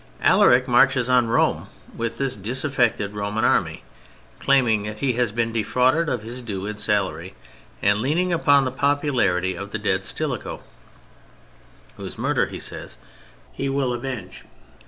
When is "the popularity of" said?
8.65-9.69